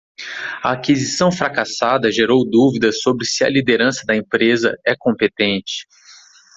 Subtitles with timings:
[0.63, 5.85] A aquisição fracassada gerou dúvidas sobre se a liderança da empresa é competente.